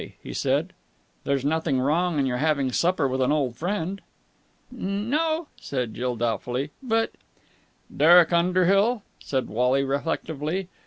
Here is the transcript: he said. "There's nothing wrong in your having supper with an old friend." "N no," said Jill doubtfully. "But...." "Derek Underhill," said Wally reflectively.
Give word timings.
he 0.23 0.33
said. 0.33 0.73
"There's 1.25 1.45
nothing 1.45 1.79
wrong 1.79 2.17
in 2.17 2.25
your 2.25 2.37
having 2.37 2.71
supper 2.71 3.07
with 3.07 3.21
an 3.21 3.31
old 3.31 3.55
friend." 3.55 4.01
"N 4.75 5.11
no," 5.11 5.47
said 5.57 5.93
Jill 5.93 6.15
doubtfully. 6.15 6.71
"But...." 6.81 7.11
"Derek 7.95 8.33
Underhill," 8.33 9.03
said 9.19 9.47
Wally 9.47 9.83
reflectively. 9.83 10.69